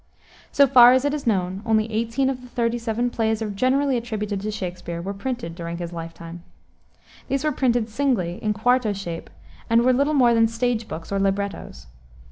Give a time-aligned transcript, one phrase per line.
[0.51, 4.49] So far as is known, only eighteen of the thirty seven plays generally attributed to
[4.49, 6.41] Shakspere were printed during his life time.
[7.27, 9.29] These were printed singly, in quarto shape,
[9.69, 11.85] and were little more than stage books, or librettos.